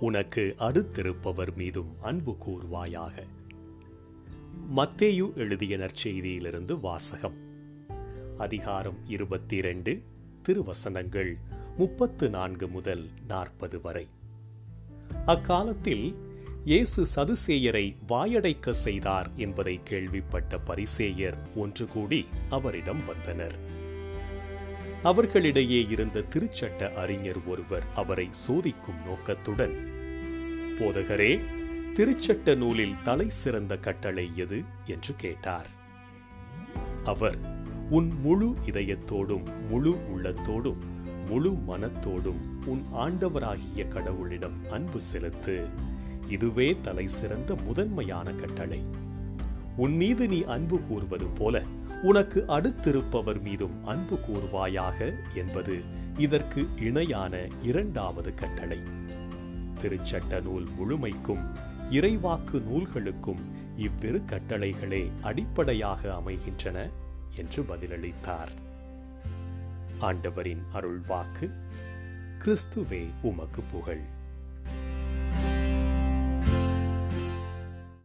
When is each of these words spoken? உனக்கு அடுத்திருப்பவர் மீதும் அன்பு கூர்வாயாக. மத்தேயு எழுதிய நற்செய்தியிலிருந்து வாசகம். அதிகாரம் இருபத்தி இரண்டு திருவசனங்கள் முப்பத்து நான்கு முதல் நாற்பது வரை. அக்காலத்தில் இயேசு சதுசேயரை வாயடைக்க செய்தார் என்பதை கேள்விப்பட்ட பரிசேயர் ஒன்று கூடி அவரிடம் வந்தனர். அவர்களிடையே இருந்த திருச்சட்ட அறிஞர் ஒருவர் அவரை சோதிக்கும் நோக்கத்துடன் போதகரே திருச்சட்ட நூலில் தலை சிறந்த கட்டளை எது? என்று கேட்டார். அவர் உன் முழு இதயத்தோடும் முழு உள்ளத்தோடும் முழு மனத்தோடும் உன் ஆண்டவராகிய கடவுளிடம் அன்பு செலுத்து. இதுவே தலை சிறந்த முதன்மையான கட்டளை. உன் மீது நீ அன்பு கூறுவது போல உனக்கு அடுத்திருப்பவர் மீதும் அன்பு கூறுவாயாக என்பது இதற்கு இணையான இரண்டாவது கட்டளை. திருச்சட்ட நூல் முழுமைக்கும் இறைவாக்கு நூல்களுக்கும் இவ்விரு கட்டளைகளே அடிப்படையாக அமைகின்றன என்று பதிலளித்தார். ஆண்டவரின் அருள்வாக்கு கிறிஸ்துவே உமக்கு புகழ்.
உனக்கு 0.00 0.54
அடுத்திருப்பவர் 0.58 1.54
மீதும் 1.56 1.96
அன்பு 2.02 2.36
கூர்வாயாக. 2.46 3.22
மத்தேயு 4.76 5.34
எழுதிய 5.34 5.76
நற்செய்தியிலிருந்து 5.76 6.80
வாசகம். 6.80 7.34
அதிகாரம் 8.38 8.96
இருபத்தி 9.06 9.56
இரண்டு 9.56 10.02
திருவசனங்கள் 10.42 11.36
முப்பத்து 11.76 12.30
நான்கு 12.30 12.68
முதல் 12.68 13.08
நாற்பது 13.28 13.80
வரை. 13.80 14.06
அக்காலத்தில் 15.26 16.14
இயேசு 16.64 17.06
சதுசேயரை 17.16 17.96
வாயடைக்க 18.08 18.70
செய்தார் 18.70 19.30
என்பதை 19.36 19.80
கேள்விப்பட்ட 19.84 20.58
பரிசேயர் 20.66 21.36
ஒன்று 21.54 21.86
கூடி 21.86 22.26
அவரிடம் 22.50 23.04
வந்தனர். 23.06 23.84
அவர்களிடையே 25.06 25.86
இருந்த 25.88 26.24
திருச்சட்ட 26.34 26.94
அறிஞர் 26.94 27.46
ஒருவர் 27.46 27.82
அவரை 27.94 28.28
சோதிக்கும் 28.48 29.06
நோக்கத்துடன் 29.06 29.90
போதகரே 30.78 31.40
திருச்சட்ட 31.94 32.56
நூலில் 32.56 32.94
தலை 33.04 33.28
சிறந்த 33.28 33.76
கட்டளை 33.76 34.30
எது? 34.36 34.62
என்று 34.86 35.14
கேட்டார். 35.16 35.66
அவர் 37.04 37.38
உன் 37.90 38.20
முழு 38.20 38.54
இதயத்தோடும் 38.66 39.42
முழு 39.68 39.90
உள்ளத்தோடும் 39.90 40.76
முழு 41.28 41.50
மனத்தோடும் 41.50 42.66
உன் 42.66 42.84
ஆண்டவராகிய 42.94 43.88
கடவுளிடம் 43.88 44.68
அன்பு 44.70 45.00
செலுத்து. 45.00 45.66
இதுவே 46.28 46.76
தலை 46.82 47.06
சிறந்த 47.06 47.54
முதன்மையான 47.54 48.30
கட்டளை. 48.30 48.82
உன் 49.76 49.96
மீது 49.96 50.28
நீ 50.28 50.44
அன்பு 50.44 50.80
கூறுவது 50.80 51.26
போல 51.26 51.62
உனக்கு 52.02 52.44
அடுத்திருப்பவர் 52.48 53.40
மீதும் 53.40 53.86
அன்பு 53.86 54.18
கூறுவாயாக 54.18 55.14
என்பது 55.34 55.82
இதற்கு 56.16 56.66
இணையான 56.76 57.48
இரண்டாவது 57.62 58.34
கட்டளை. 58.34 58.78
திருச்சட்ட 59.82 60.42
நூல் 60.42 60.66
முழுமைக்கும் 60.78 61.54
இறைவாக்கு 61.90 62.52
நூல்களுக்கும் 62.52 63.40
இவ்விரு 63.76 64.22
கட்டளைகளே 64.26 65.10
அடிப்படையாக 65.22 66.14
அமைகின்றன 66.14 66.88
என்று 67.36 67.62
பதிலளித்தார். 67.62 68.48
ஆண்டவரின் 69.98 70.62
அருள்வாக்கு 70.74 71.50
கிறிஸ்துவே 72.38 73.06
உமக்கு 73.22 73.62
புகழ். 73.72 74.14